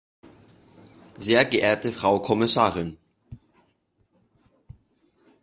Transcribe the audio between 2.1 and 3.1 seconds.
Kommissarin!